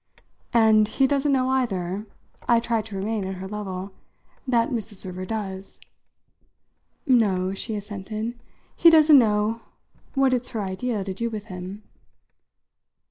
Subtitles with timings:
[0.55, 2.07] "And he doesn't know, either"
[2.49, 3.93] I tried to remain at her level
[4.47, 4.95] "that Mrs.
[4.95, 5.79] Server does."
[7.05, 8.33] "No," she assented,
[8.75, 9.61] "he doesn't know
[10.15, 11.83] what it's her idea to do with him."